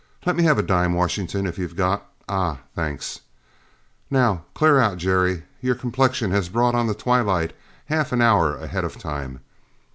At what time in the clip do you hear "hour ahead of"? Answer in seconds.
8.19-8.97